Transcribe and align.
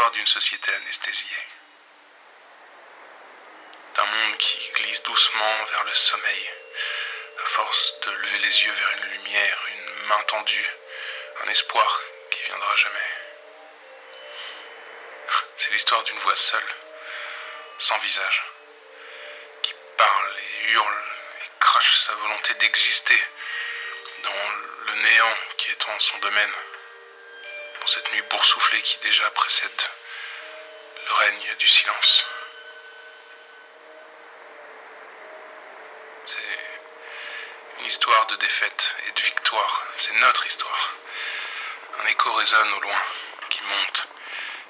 l'histoire 0.00 0.12
d'une 0.12 0.26
société 0.26 0.72
anesthésiée. 0.72 1.44
D'un 3.94 4.06
monde 4.06 4.36
qui 4.38 4.72
glisse 4.72 5.02
doucement 5.02 5.64
vers 5.64 5.84
le 5.84 5.92
sommeil, 5.92 6.50
à 7.44 7.46
force 7.48 8.00
de 8.00 8.10
lever 8.10 8.38
les 8.38 8.64
yeux 8.64 8.72
vers 8.72 8.90
une 8.92 9.10
lumière, 9.10 9.58
une 9.68 10.06
main 10.06 10.22
tendue, 10.26 10.70
un 11.44 11.50
espoir 11.50 12.02
qui 12.30 12.40
viendra 12.44 12.74
jamais. 12.76 13.10
C'est 15.58 15.72
l'histoire 15.72 16.02
d'une 16.04 16.18
voix 16.20 16.36
seule, 16.36 16.74
sans 17.78 17.98
visage, 17.98 18.42
qui 19.60 19.74
parle 19.98 20.36
et 20.38 20.70
hurle 20.70 21.02
et 21.42 21.50
crache 21.58 22.00
sa 22.06 22.14
volonté 22.14 22.54
d'exister 22.54 23.22
dans 24.22 24.48
le 24.86 24.94
néant 24.94 25.36
qui 25.58 25.70
est 25.70 25.88
en 25.88 26.00
son 26.00 26.16
domaine, 26.18 26.54
cette 27.92 28.12
nuit 28.12 28.22
boursouflée 28.30 28.82
qui 28.82 28.98
déjà 28.98 29.28
précède 29.32 29.82
le 31.08 31.12
règne 31.12 31.56
du 31.58 31.66
silence. 31.66 32.24
C'est 36.24 36.38
une 37.80 37.86
histoire 37.86 38.26
de 38.26 38.36
défaite 38.36 38.94
et 39.08 39.10
de 39.10 39.20
victoire, 39.22 39.84
c'est 39.96 40.12
notre 40.20 40.46
histoire. 40.46 40.92
Un 41.98 42.06
écho 42.06 42.32
résonne 42.32 42.72
au 42.74 42.80
loin, 42.80 43.02
qui 43.48 43.60
monte 43.64 44.08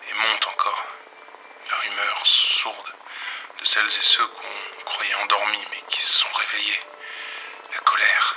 et 0.09 0.15
monte 0.15 0.47
encore. 0.47 0.87
La 1.69 1.77
rumeur 1.77 2.27
sourde 2.27 2.95
de 3.59 3.65
celles 3.67 3.87
et 3.87 4.03
ceux 4.03 4.27
qu'on 4.29 4.85
croyait 4.87 5.15
endormis 5.17 5.67
mais 5.71 5.83
qui 5.91 6.01
se 6.01 6.21
sont 6.21 6.33
réveillés. 6.33 6.81
La 7.75 7.81
colère. 7.81 8.37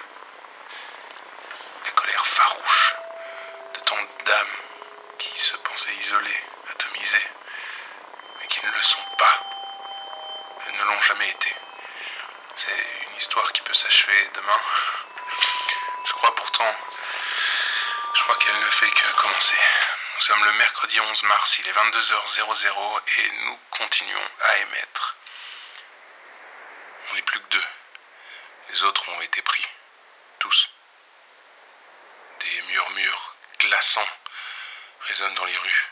La 1.86 1.92
colère 1.92 2.28
farouche 2.28 2.96
de 3.76 3.80
tant 3.80 4.04
d'âmes 4.26 4.63
qui 5.24 5.40
se 5.40 5.56
pensaient 5.58 5.96
isolées, 5.96 6.44
atomisées, 6.70 7.30
mais 8.40 8.48
qui 8.48 8.66
ne 8.66 8.72
le 8.72 8.82
sont 8.82 9.06
pas. 9.18 9.40
Elles 10.66 10.76
ne 10.76 10.84
l'ont 10.84 11.02
jamais 11.02 11.30
été. 11.30 11.56
C'est 12.56 13.08
une 13.08 13.16
histoire 13.16 13.52
qui 13.54 13.62
peut 13.62 13.74
s'achever 13.74 14.30
demain. 14.34 14.60
Je 16.06 16.14
crois 16.14 16.36
pourtant, 16.36 16.76
je 18.14 18.24
crois 18.24 18.36
qu'elle 18.36 18.60
ne 18.60 18.70
fait 18.70 18.90
que 18.90 19.22
commencer. 19.22 19.58
Nous 20.16 20.22
sommes 20.22 20.46
le 20.46 20.52
mercredi 20.54 21.00
11 21.00 21.24
mars, 21.24 21.60
il 21.60 21.68
est 21.68 21.72
22h00 21.72 23.02
et 23.18 23.32
nous 23.46 23.60
continuons 23.72 24.30
à 24.42 24.58
émettre. 24.58 25.16
On 27.10 27.16
n'est 27.16 27.22
plus 27.24 27.40
que 27.40 27.48
deux. 27.50 27.66
Les 28.70 28.84
autres 28.84 29.10
ont 29.10 29.22
été 29.22 29.42
pris. 29.42 29.66
Tous. 30.40 30.70
Des 32.40 32.62
murmures 32.64 33.36
glaçants 33.60 34.08
résonnent 35.08 35.36
dans 35.36 35.46
les 35.46 35.58
rues. 35.58 35.92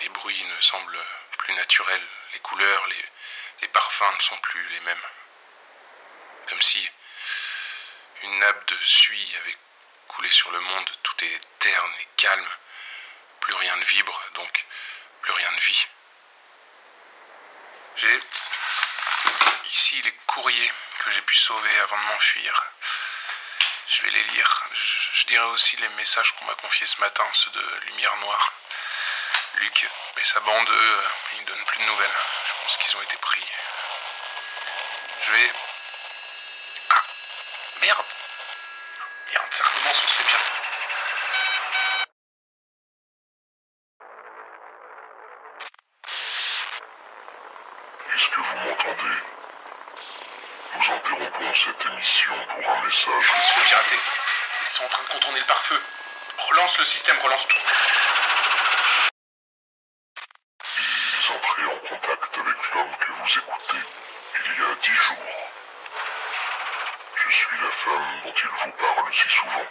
Les 0.00 0.08
bruits 0.08 0.44
ne 0.44 0.60
semblent 0.60 1.04
plus 1.38 1.54
naturels. 1.54 2.06
Les 2.32 2.38
couleurs, 2.40 2.86
les, 3.60 3.68
parfums 3.68 4.14
ne 4.16 4.22
sont 4.22 4.36
plus 4.38 4.66
les 4.68 4.80
mêmes. 4.80 5.06
Comme 6.48 6.62
si 6.62 6.88
une 8.22 8.38
nappe 8.38 8.66
de 8.68 8.76
suie 8.82 9.36
avait 9.36 9.56
coulé 10.08 10.30
sur 10.30 10.50
le 10.50 10.60
monde, 10.60 10.90
tout 11.02 11.24
est 11.24 11.40
terne 11.58 11.94
et 12.00 12.08
calme, 12.16 12.48
plus 13.40 13.54
rien 13.54 13.76
ne 13.76 13.84
vibre, 13.84 14.22
donc 14.34 14.64
plus 15.22 15.32
rien 15.32 15.50
ne 15.52 15.60
vit. 15.60 15.86
J'ai 17.96 18.20
ici 19.66 20.02
les 20.02 20.12
courriers 20.26 20.72
que 20.98 21.10
j'ai 21.10 21.22
pu 21.22 21.34
sauver 21.34 21.78
avant 21.80 21.98
de 21.98 22.04
m'enfuir. 22.04 22.72
Je 23.92 24.02
vais 24.04 24.10
les 24.10 24.22
lire. 24.22 24.64
Je, 24.72 25.26
dirai 25.26 25.44
aussi 25.46 25.76
les 25.76 25.88
messages 25.90 26.32
qu'on 26.32 26.46
m'a 26.46 26.54
confiés 26.54 26.86
ce 26.86 26.98
matin, 27.02 27.24
ceux 27.34 27.50
de 27.50 27.80
Lumière 27.88 28.16
Noire. 28.16 28.52
Luc 29.56 29.86
et 30.16 30.24
sa 30.24 30.40
bande, 30.40 30.70
eux, 30.70 31.02
ils 31.34 31.42
ne 31.42 31.46
donnent 31.46 31.64
plus 31.66 31.78
de 31.78 31.84
nouvelles. 31.84 32.16
Je 32.46 32.52
pense 32.62 32.76
qu'ils 32.78 32.96
ont 32.96 33.02
été 33.02 33.18
pris. 33.18 33.44
Je 35.26 35.32
vais. 35.32 35.52
Ah 36.88 37.02
Merde 37.82 38.06
Merde, 39.30 39.46
ça 39.50 39.64
recommence, 39.64 40.02
on 40.02 40.08
se 40.08 40.14
fait 40.14 40.24
bien. 40.24 40.38
Est-ce 48.14 48.28
que 48.28 48.40
vous 48.40 48.56
m'entendez? 48.56 49.31
Nous 50.82 50.94
interrompons 50.94 51.54
cette 51.54 51.92
émission 51.92 52.32
pour 52.48 52.70
un 52.70 52.84
message. 52.84 53.24
Fait 53.24 53.68
pirater. 53.68 53.98
Ils 54.62 54.68
sont 54.68 54.84
en 54.84 54.88
train 54.88 55.02
de 55.04 55.08
contourner 55.10 55.38
le 55.38 55.46
pare-feu. 55.46 55.80
Relance 56.38 56.78
le 56.78 56.84
système, 56.84 57.18
relance 57.20 57.46
tout. 57.46 57.58
Ils 60.74 61.36
entraient 61.36 61.74
en 61.74 61.78
contact 61.88 62.36
avec 62.36 62.74
l'homme 62.74 62.96
que 62.98 63.12
vous 63.12 63.38
écoutez 63.38 63.78
il 64.44 64.60
y 64.60 64.64
a 64.64 64.74
dix 64.82 64.90
jours. 64.90 65.16
Je 67.14 67.30
suis 67.30 67.56
la 67.62 67.70
femme 67.70 68.20
dont 68.24 68.34
il 68.34 68.48
vous 68.48 68.72
parle 68.72 69.14
si 69.14 69.28
souvent. 69.28 69.66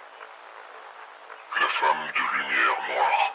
La 1.59 1.67
femme 1.67 2.07
de 2.07 2.37
lumière 2.37 2.81
noire. 2.87 3.33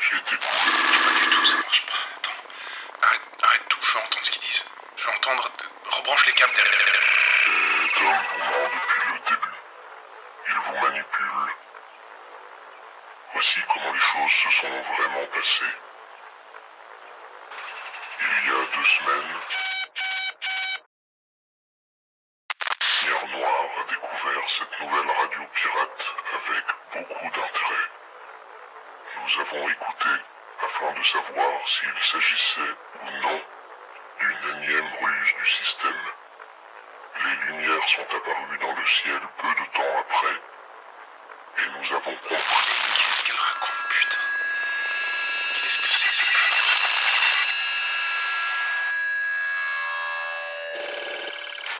J'ai 0.00 0.16
été 0.16 0.36
couvert. 0.36 1.04
Pas 1.04 1.20
du 1.20 1.30
tout, 1.30 1.46
ça 1.46 1.56
marche 1.58 1.86
pas. 1.86 2.02
Attends. 2.16 3.06
Arrête, 3.06 3.20
arrête 3.42 3.68
tout, 3.68 3.78
je 3.80 3.92
veux 3.92 4.00
entendre 4.00 4.24
ce 4.24 4.30
qu'ils 4.32 4.42
disent. 4.42 4.64
Je 4.96 5.04
veux 5.04 5.12
entendre. 5.14 5.52
Rebranche 5.90 6.26
les 6.26 6.32
câbles 6.32 6.54
derrière. 6.54 6.78
Cet 7.82 7.96
homme 8.02 8.22
vous 8.32 8.38
ment 8.38 8.68
depuis 8.74 9.12
le 9.12 9.18
début. 9.30 9.56
Il 10.48 10.54
vous 10.54 10.76
manipule. 10.86 11.54
Voici 13.32 13.60
comment 13.72 13.92
les 13.92 14.00
choses 14.00 14.30
se 14.30 14.50
sont 14.50 14.68
vraiment 14.68 15.26
passées. 15.34 15.74
Il 18.20 18.48
y 18.48 18.50
a 18.50 18.76
deux 18.76 18.84
semaines, 18.84 19.34
Lumière 23.02 23.26
Noire 23.28 23.70
a 23.80 23.90
découvert 23.90 24.50
cette 24.50 24.80
nouvelle 24.80 25.10
radio 25.10 25.40
pirate 25.54 26.04
avec 26.34 26.64
beaucoup 26.92 27.24
d'intérêt. 27.26 27.86
Nous 29.16 29.40
avons 29.40 29.68
écouté 29.68 30.08
afin 30.62 30.92
de 30.92 31.02
savoir 31.04 31.68
s'il 31.68 32.02
s'agissait 32.02 32.74
ou 33.02 33.10
non 33.22 33.40
énième 34.68 34.84
ruse 35.00 35.34
du 35.34 35.46
système. 35.46 36.04
Les 37.24 37.46
lumières 37.46 37.88
sont 37.88 38.02
apparues 38.02 38.58
dans 38.60 38.74
le 38.74 38.86
ciel 38.86 39.20
peu 39.38 39.48
de 39.48 39.66
temps 39.72 39.98
après, 39.98 40.36
et 41.58 41.70
nous 41.70 41.96
avons 41.96 42.16
compris 42.16 42.36
Qu'est-ce 42.36 43.22
qu'elle 43.24 43.36
raconte, 43.36 43.88
putain? 43.88 44.18
Qu'est-ce 45.54 45.78
que 45.78 45.92
c'est 45.92 46.14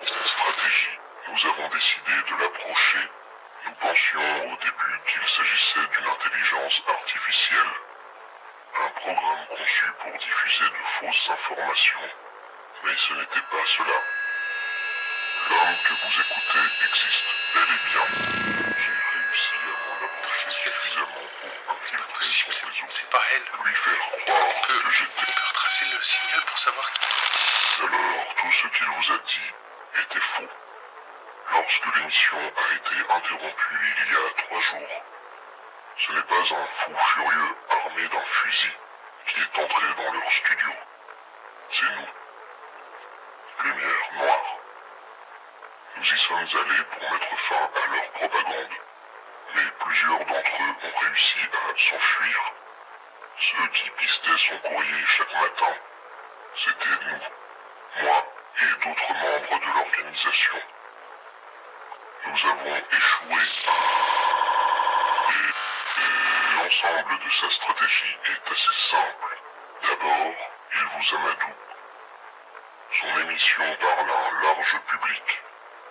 Cette 0.04 0.26
stratégie, 0.26 0.98
nous 1.28 1.50
avons 1.50 1.68
décidé 1.68 2.12
de 2.30 2.42
l'approcher. 2.42 3.10
Nous 3.66 3.72
pensions 3.72 4.44
au 4.44 4.56
début 4.56 5.00
qu'il 5.06 5.28
s'agissait 5.28 5.86
d'une 5.92 6.08
intelligence 6.08 6.82
artificielle, 6.88 7.72
un 8.80 8.88
programme 9.00 9.46
conçu 9.50 9.84
pour 10.00 10.12
diffuser 10.18 10.64
de 10.64 10.84
fausses 10.86 11.30
informations. 11.30 12.27
Mais 12.84 12.96
ce 12.96 13.12
n'était 13.12 13.40
pas 13.50 13.64
cela. 13.66 14.02
L'homme 15.50 15.76
que 15.84 15.94
vous 15.94 16.20
écoutez 16.20 16.84
existe 16.88 17.24
bel 17.54 17.62
et 17.62 17.90
bien. 17.90 18.04
J'ai 18.78 19.18
réussi 19.18 19.54
à 19.54 19.78
m'en 19.88 20.06
approcher 20.06 20.50
suffisamment 20.50 21.06
pour 21.40 21.74
infiltrer 21.74 22.24
son 22.24 22.66
réseau, 22.66 22.86
c'est 22.90 23.10
pas 23.10 23.22
elle. 23.32 23.42
lui 23.64 23.74
faire 23.74 23.98
croire 23.98 24.38
On 24.48 24.66
peut, 24.66 24.78
que 24.80 24.86
on 24.86 24.90
j'étais 24.90 25.32
peut 25.32 25.46
retracer 25.48 25.84
le 25.86 26.02
signal 26.04 26.40
pour 26.46 26.58
savoir 26.58 26.92
qui. 26.92 27.00
Alors, 27.82 28.34
tout 28.36 28.52
ce 28.52 28.66
qu'il 28.68 28.86
vous 28.86 29.12
a 29.12 29.18
dit 29.18 29.52
était 30.02 30.20
faux. 30.20 30.48
Lorsque 31.52 31.96
l'émission 31.96 32.38
a 32.38 32.74
été 32.74 32.96
interrompue 33.10 33.96
il 34.06 34.12
y 34.12 34.16
a 34.16 34.42
trois 34.42 34.60
jours, 34.60 35.02
ce 35.96 36.12
n'est 36.12 36.22
pas 36.22 36.54
un 36.54 36.66
fou 36.70 36.92
furieux 36.96 37.56
armé 37.70 38.08
d'un 38.08 38.24
fusil 38.24 38.72
qui 39.26 39.40
est 39.40 39.58
entré 39.62 39.86
dans 39.96 40.12
leur 40.12 40.32
studio. 40.32 40.72
C'est 41.72 41.90
nous. 41.90 42.08
Lumière 43.64 44.12
noire. 44.14 44.58
Nous 45.96 46.04
y 46.04 46.18
sommes 46.18 46.38
allés 46.38 46.84
pour 46.90 47.10
mettre 47.10 47.38
fin 47.38 47.56
à 47.56 47.94
leur 47.94 48.10
propagande. 48.12 48.76
Mais 49.54 49.70
plusieurs 49.80 50.18
d'entre 50.18 50.62
eux 50.62 50.86
ont 50.86 50.98
réussi 51.00 51.38
à 51.40 51.78
s'enfuir. 51.78 52.52
Ceux 53.40 53.68
qui 53.68 53.90
pistaient 53.90 54.38
son 54.38 54.58
courrier 54.58 55.06
chaque 55.06 55.34
matin, 55.34 55.74
c'était 56.54 57.04
nous 57.10 58.02
moi 58.02 58.24
et 58.60 58.84
d'autres 58.84 59.12
membres 59.12 59.60
de 59.60 59.78
l'organisation. 59.78 60.58
Nous 62.26 62.50
avons 62.50 62.76
échoué. 62.76 63.42
Et, 65.30 66.56
l'ensemble 66.56 67.18
de 67.24 67.30
sa 67.30 67.50
stratégie 67.50 68.16
est 68.24 68.52
assez 68.52 68.74
simple. 68.74 69.40
D'abord, 69.82 70.34
il 70.74 70.84
vous 70.84 71.16
amadoue. 71.16 71.67
Son 72.90 73.16
émission 73.20 73.76
parle 73.80 74.10
à 74.10 74.28
un 74.28 74.42
large 74.42 74.80
public. 74.86 75.42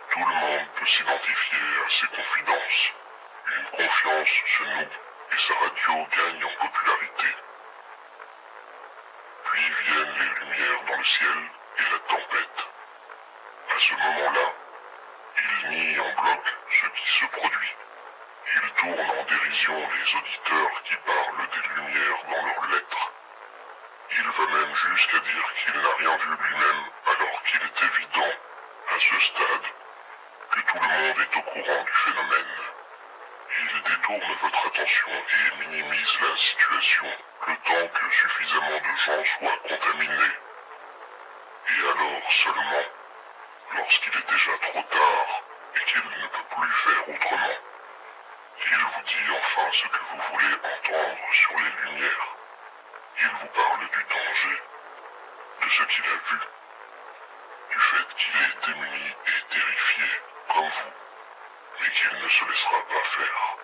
Tout 0.10 0.20
le 0.20 0.36
monde 0.36 0.68
peut 0.76 0.86
s'identifier 0.88 1.60
à 1.86 1.90
ses 1.90 2.08
confidences. 2.08 2.94
Une 3.56 3.66
confiance 3.66 4.42
se 4.46 4.64
noue 4.64 4.90
et 5.32 5.38
sa 5.38 5.54
radio 5.54 6.08
gagnent 6.10 6.44
en 6.44 6.66
popularité. 6.66 7.28
Puis 9.44 9.72
viennent 9.84 10.16
les 10.18 10.40
lumières 10.40 10.84
dans 10.88 10.98
le 10.98 11.04
ciel 11.04 11.38
et 11.78 11.92
la 11.92 12.00
tempête. 12.00 12.68
À 13.76 13.80
ce 13.80 13.94
moment-là, 13.94 14.54
il 15.38 15.70
nie 15.70 16.00
en 16.00 16.22
bloc 16.24 16.56
ce 16.72 16.86
qui 16.88 17.10
se 17.10 17.26
produit. 17.26 17.76
Il 18.56 18.72
tourne 18.74 19.10
en 19.12 19.24
dérision 19.24 19.78
les 19.78 20.16
auditeurs 20.16 20.84
qui 20.84 20.96
parlent 21.06 21.48
des 21.48 21.68
lumières 21.76 22.24
dans 22.32 22.46
leurs 22.46 22.70
lettres. 22.72 23.12
Il 24.20 24.24
va 24.24 24.48
même 24.48 24.74
jusqu'à 24.74 25.20
dire 25.20 25.54
qu'il 25.54 25.80
n'a 25.80 25.94
rien 26.00 26.16
vu 26.16 26.30
lui-même 26.30 26.84
alors 27.06 27.44
qu'il 27.44 27.62
est 27.62 27.84
évident, 27.84 28.34
à 28.90 29.00
ce 29.00 29.20
stade, 29.20 29.68
que 30.50 30.60
tout 30.62 30.80
le 30.80 30.88
monde 30.88 31.20
est 31.20 31.38
au 31.38 31.42
courant 31.44 31.84
du 31.84 31.94
phénomène. 31.94 32.56
Il 33.60 33.84
détourne 33.84 34.34
votre 34.42 34.68
attention 34.68 35.12
et 35.12 35.68
minimise 35.68 36.20
la 36.22 36.36
situation 36.36 37.06
le 37.48 37.56
temps 37.58 37.88
que 37.94 38.16
suffisamment 38.16 38.80
de 38.80 38.98
gens 39.06 39.24
soient 39.24 39.60
contaminés. 39.70 40.34
Et 41.70 41.82
alors 41.82 42.32
seulement, 42.32 42.86
lorsqu'il 43.76 44.18
est 44.18 44.32
déjà 44.32 44.58
trop 44.64 44.82
tard 44.82 45.44
et 45.76 45.80
qu'il 45.86 46.02
ne 46.02 46.28
peut 46.28 46.56
plus 46.56 46.74
faire 46.74 47.10
autrement, 47.10 47.58
il 48.72 48.78
vous 48.78 49.04
dit 49.04 49.38
enfin 49.38 49.70
ce 49.72 49.88
que 49.88 50.00
vous 50.10 50.22
voulez 50.32 50.54
entendre 50.56 51.34
sur 51.34 51.52
les 51.60 51.86
lumières. 51.86 52.37
Il 53.20 53.30
vous 53.30 53.48
parle 53.48 53.80
du 53.80 54.04
danger, 54.04 54.62
de 55.62 55.70
ce 55.70 55.84
qu'il 55.84 56.04
a 56.04 56.18
vu, 56.30 56.40
du 57.72 57.80
fait 57.80 58.16
qu'il 58.16 58.34
est 58.36 58.66
démuni 58.68 59.08
et 59.10 59.50
terrifié, 59.50 60.06
comme 60.54 60.70
vous, 60.70 60.94
mais 61.80 61.90
qu'il 61.90 62.20
ne 62.20 62.30
se 62.30 62.46
laissera 62.46 62.80
pas 62.88 63.04
faire. 63.04 63.58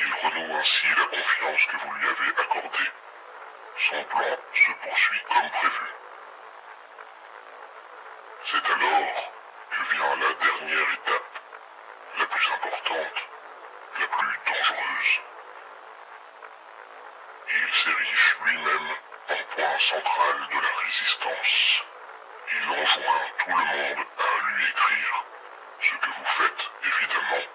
Il 0.00 0.14
renoue 0.14 0.54
ainsi 0.56 0.86
la 0.96 1.16
confiance 1.16 1.66
que 1.66 1.76
vous 1.76 1.92
lui 1.94 2.08
avez 2.08 2.28
accordée. 2.28 2.90
Son 3.78 4.04
plan 4.04 4.36
se 4.54 4.70
poursuit 4.72 5.22
comme 5.28 5.50
prévu. 5.50 5.86
C'est 8.44 8.70
alors 8.70 9.32
que 9.70 9.82
vient 9.92 10.16
la 10.16 10.34
dernière 10.34 10.92
étape, 10.92 11.40
la 12.18 12.26
plus 12.26 12.52
importante, 12.52 13.28
la 13.98 14.06
plus 14.06 14.38
dangereuse. 14.46 15.31
Il 17.72 17.78
s'érige 17.78 18.36
lui-même 18.44 18.90
en 19.30 19.54
point 19.56 19.78
central 19.78 20.48
de 20.52 20.60
la 20.60 20.84
résistance. 20.84 21.82
Il 22.52 22.68
enjoint 22.68 23.26
tout 23.38 23.48
le 23.48 23.54
monde 23.54 24.06
à 24.18 24.46
lui 24.46 24.64
écrire, 24.68 25.24
ce 25.80 25.94
que 25.94 26.10
vous 26.10 26.24
faites 26.26 26.70
évidemment, 26.84 27.46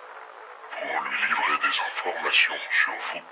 pour 0.71 1.01
lui 1.03 1.17
livrer 1.21 1.57
des 1.57 1.79
informations 1.81 2.59
sur 2.71 2.93
vous, 2.93 3.23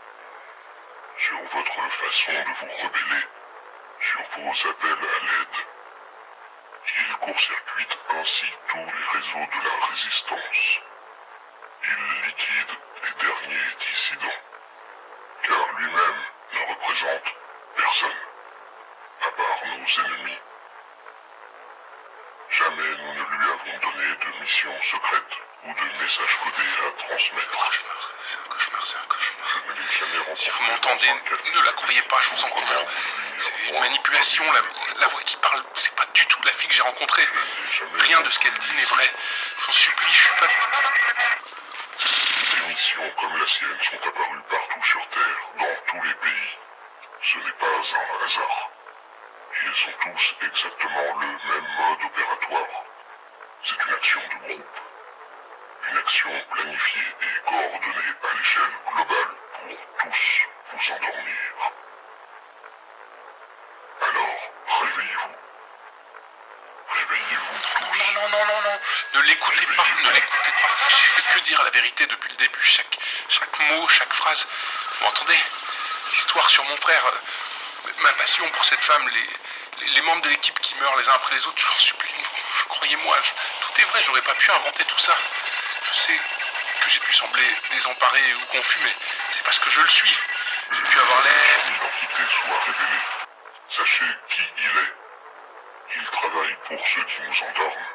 sur 1.18 1.42
votre 1.42 1.90
façon 1.90 2.34
de 2.34 2.54
vous 2.54 2.84
rebeller, 2.84 3.28
sur 4.02 4.22
vos 4.38 4.70
appels 4.70 5.10
à 5.10 5.26
l'aide. 5.26 5.66
Il 7.00 7.14
court-circuite 7.18 7.98
ainsi 8.12 8.46
tous 8.68 8.78
les 8.78 9.20
réseaux 9.20 9.48
de 9.58 9.68
la 9.68 9.86
résistance. 9.88 10.80
Il 11.84 12.28
liquide 12.28 12.78
les 13.06 13.26
derniers 13.26 13.76
dissidents, 13.80 14.42
car 15.42 15.74
lui-même 15.80 16.35
ne 16.56 16.69
représente 16.69 17.34
personne, 17.75 18.19
à 19.22 19.31
part 19.31 19.60
nos 19.66 20.06
ennemis. 20.06 20.40
Jamais 22.50 22.90
nous 22.98 23.13
ne 23.13 23.24
lui 23.24 23.46
avons 23.52 23.78
donné 23.81 24.07
de 24.07 24.42
mission 24.42 24.72
secrète 24.81 25.34
ou 25.63 25.74
de 25.74 26.00
message 26.00 26.38
codé 26.44 26.68
à 26.88 27.04
transmettre. 27.04 27.52
Cauchemar, 27.52 28.12
c'est 28.24 28.38
un 28.38 28.50
cauchemar, 28.50 28.86
c'est 28.86 28.98
un 28.98 29.07
cauchemar. 29.10 29.48
Je 29.68 29.72
ne 29.74 29.80
l'ai 29.80 29.94
jamais 30.00 30.18
rencontré 30.19 30.36
Si 30.36 30.50
vous 30.50 30.63
m'entendez, 30.63 31.10
ne 31.10 31.62
la 31.66 31.72
croyez 31.74 32.02
pas, 32.04 32.22
je 32.22 32.30
vous 32.30 32.44
en 32.46 32.50
conjure. 32.50 32.86
C'est 33.38 33.54
une 33.68 33.80
manipulation, 33.80 34.44
la, 34.51 34.62
la 35.00 35.08
voix 35.08 35.22
qui 35.24 35.36
parle, 35.38 35.63
c'est 35.74 35.96
pas 35.96 36.06
du 36.13 36.25
tout 36.28 36.40
la 36.46 36.54
fille 36.54 36.69
que 36.69 36.75
j'ai 36.75 36.81
rencontrée. 36.81 37.28
Rien 38.00 38.22
de 38.22 38.30
ce 38.30 38.40
qu'elle 38.40 38.58
dit 38.58 38.75
n'est 38.75 38.86
vrai. 38.86 39.10
Je 39.58 39.63
vous 39.63 39.69
en 39.69 39.74
supplie, 39.74 40.12
je 40.12 40.24
suis 40.24 40.36
pas... 40.36 40.48
Comme 42.75 43.38
la 43.39 43.48
sienne 43.48 43.77
sont 43.80 43.95
apparues 43.95 44.42
partout 44.50 44.83
sur 44.83 45.07
Terre, 45.07 45.50
dans 45.60 45.75
tous 45.88 46.04
les 46.06 46.13
pays. 46.16 46.57
Ce 47.22 47.38
n'est 47.38 47.51
pas 47.54 47.68
un 47.68 48.25
hasard. 48.25 48.69
Ils 49.63 49.69
ont 49.69 50.12
tous 50.12 50.36
exactement 50.45 51.19
le 51.22 51.27
même 51.27 51.68
mode 51.80 52.04
opératoire. 52.04 52.83
C'est 53.63 53.81
une 53.81 53.94
action 53.94 54.19
de 54.19 54.48
groupe. 54.48 54.80
Une 55.89 55.98
action 56.00 56.30
planifiée 56.51 57.16
et 57.22 57.50
coordonnée 57.50 58.13
à 58.30 58.38
l'échelle 58.38 58.75
globale 58.92 59.36
pour 59.69 60.12
tous 60.12 60.45
vous 60.74 60.94
endormir. 60.95 61.72
Alors, 64.01 64.51
réveillez-vous. 64.81 65.36
Réveillez-vous 66.89 67.54
Non, 67.56 67.92
tous. 67.94 68.13
non, 68.16 68.30
non, 68.30 68.45
non, 68.45 68.62
non, 68.63 68.80
ne 69.15 69.21
l'écoutez 69.21 69.65
pas, 69.75 69.85
ne 70.03 70.09
l'écoutez 70.12 70.51
pas. 70.51 70.69
J'ai 70.89 71.21
fait 71.23 71.39
que 71.39 71.45
dire 71.45 71.63
la 71.63 71.69
vérité 71.69 72.06
depuis 72.07 72.29
le 72.31 72.35
début, 72.38 72.63
chaque, 72.63 72.97
mot, 73.69 73.88
chaque 73.88 74.13
phrase. 74.13 74.47
Vous 75.00 75.06
entendez 75.07 75.39
L'histoire 76.12 76.50
sur 76.50 76.63
mon 76.65 76.77
frère, 76.77 77.06
euh, 77.06 77.91
ma 78.00 78.12
passion 78.13 78.50
pour 78.51 78.63
cette 78.63 78.79
femme, 78.79 79.09
les, 79.94 80.01
membres 80.03 80.21
de 80.21 80.29
l'équipe 80.29 80.57
qui 80.59 80.75
meurent 80.75 80.95
les 80.97 81.09
uns 81.09 81.13
après 81.13 81.33
les 81.35 81.45
autres, 81.47 81.57
je 81.57 81.67
en 81.67 81.79
supplie, 81.79 82.13
je- 82.59 82.63
croyez-moi, 82.65 83.17
je- 83.23 83.31
tout 83.65 83.81
est 83.81 83.85
vrai, 83.85 84.01
j'aurais 84.06 84.21
pas 84.21 84.33
pu 84.35 84.50
inventer 84.51 84.85
tout 84.85 85.00
ça. 85.00 85.15
Je 85.91 85.94
sais 86.00 86.15
que 86.81 86.89
j'ai 86.89 87.00
pu 87.00 87.13
sembler 87.13 87.44
désemparé 87.71 88.21
ou 88.35 88.45
confus, 88.57 88.79
mais 88.83 88.95
c'est 89.31 89.44
parce 89.44 89.59
que 89.59 89.69
je 89.71 89.81
le 89.81 89.89
suis. 89.89 90.17
J'ai 90.71 90.81
pu 90.83 91.00
avoir 91.00 91.21
l'air... 91.23 91.33
Son 91.65 91.73
identité 91.73 92.23
soit 92.45 92.60
révélée. 92.65 93.01
Sachez 93.69 94.05
qui 94.29 94.41
il 94.57 94.79
est. 94.79 94.93
Il 95.98 96.03
travaille 96.12 96.57
pour 96.67 96.88
ceux 96.88 97.03
qui 97.03 97.15
nous 97.22 97.48
endorment. 97.50 97.86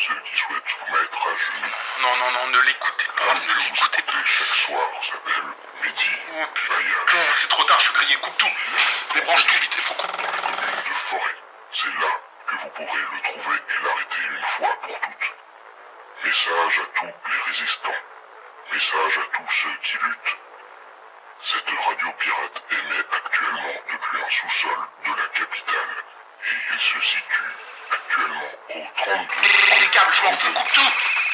Ceux 0.00 0.14
qui 0.20 0.36
souhaitent 0.38 0.62
vous 0.78 0.92
mettre 0.92 1.26
à 1.26 1.30
genoux. 1.30 1.74
Non, 2.02 2.16
non, 2.18 2.30
non, 2.30 2.46
ne 2.46 2.60
l'écoutez 2.60 3.08
pas, 3.16 3.34
ne 3.34 3.52
l'écoutez 3.52 4.02
pas. 4.02 4.12
chaque 4.24 4.54
soir 4.54 4.88
s'appelle 5.02 5.44
Mehdi 5.82 6.10
Oh, 6.34 6.46
putain, 6.54 7.18
c'est 7.34 7.48
trop 7.48 7.64
tard, 7.64 7.78
je 7.80 7.84
suis 7.84 7.94
grillé, 7.94 8.14
coupe 8.20 8.38
tout. 8.38 8.54
Débranche 9.14 9.46
tout 9.46 9.60
vite, 9.60 9.74
il 9.76 9.82
faut 9.82 9.94
couper. 9.94 10.22
De 10.22 10.94
forêt. 10.94 11.34
C'est 11.72 11.86
là 11.86 12.12
que 12.46 12.54
vous 12.62 12.68
pourrez 12.70 13.00
le 13.00 13.20
trouver 13.22 13.56
et 13.56 13.84
l'arrêter 13.84 14.22
une 14.30 14.44
fois 14.44 14.76
pour 14.82 15.00
toutes. 15.00 15.34
Message 16.22 16.78
à 16.78 16.86
tous 16.94 17.06
les 17.30 17.40
résistants. 17.50 18.02
Message 18.72 19.18
à 19.18 19.36
tous 19.36 19.50
ceux 19.50 19.76
qui 19.82 19.94
luttent. 19.98 20.36
Cette 21.42 21.70
radio 21.70 22.12
pirate 22.18 22.62
émet 22.70 23.04
actuellement 23.10 23.74
depuis 23.90 24.18
un 24.22 24.30
sous-sol 24.30 24.78
de 25.06 25.10
la 25.10 25.28
capitale 25.28 26.04
et 26.44 26.56
il 26.72 26.80
se 26.80 27.00
situe 27.00 27.50
actuellement 27.90 28.37
au 28.74 28.80
32. 28.96 29.12
Les 29.80 29.86
câbles, 29.88 30.12
je 30.12 30.22
m'en 30.22 30.32
fous, 30.32 30.52
coupe 30.52 30.72
tout 30.72 31.27